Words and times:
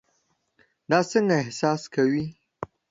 دا 0.89 0.99
څنګه 1.09 1.35
احساس 1.41 1.81
کوي؟ 1.93 2.25